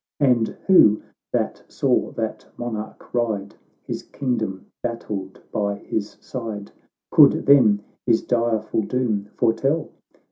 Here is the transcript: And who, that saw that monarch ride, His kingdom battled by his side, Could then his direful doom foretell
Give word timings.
And 0.19 0.47
who, 0.65 1.03
that 1.31 1.61
saw 1.67 2.09
that 2.13 2.47
monarch 2.57 3.13
ride, 3.13 3.53
His 3.83 4.01
kingdom 4.01 4.65
battled 4.81 5.39
by 5.51 5.75
his 5.75 6.17
side, 6.19 6.71
Could 7.11 7.45
then 7.45 7.83
his 8.07 8.23
direful 8.23 8.81
doom 8.81 9.25
foretell 9.37 9.91